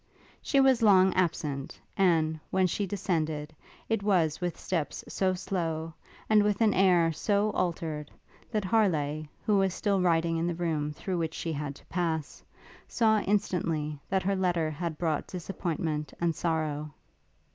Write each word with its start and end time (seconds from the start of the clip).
She 0.41 0.59
was 0.59 0.81
long 0.81 1.13
absent, 1.13 1.79
and, 1.95 2.39
when 2.49 2.65
she 2.65 2.87
descended, 2.87 3.53
it 3.87 4.01
was 4.01 4.41
with 4.41 4.59
steps 4.59 5.03
so 5.07 5.35
slow, 5.35 5.93
and 6.27 6.41
with 6.41 6.59
an 6.61 6.73
air 6.73 7.11
so 7.13 7.51
altered, 7.51 8.09
that 8.51 8.65
Harleigh, 8.65 9.25
who 9.45 9.57
was 9.57 9.75
still 9.75 10.01
writing 10.01 10.37
in 10.37 10.47
the 10.47 10.55
room 10.55 10.91
through 10.91 11.19
which 11.19 11.35
she 11.35 11.53
had 11.53 11.75
to 11.75 11.85
pass, 11.85 12.43
saw 12.87 13.19
instantly 13.19 13.99
that 14.09 14.23
her 14.23 14.35
letter 14.35 14.71
had 14.71 14.97
brought 14.97 15.27
disappointment 15.27 16.13
and 16.19 16.35
sorrow. 16.35 16.95